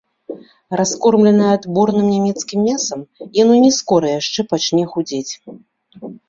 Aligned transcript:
Раскормленае 0.79 1.51
адборным 1.57 2.07
нямецкім 2.13 2.59
мясам, 2.69 2.99
яно 3.41 3.53
не 3.65 3.71
скора 3.77 4.07
яшчэ 4.21 4.47
пачне 4.55 4.83
худзець. 4.95 5.33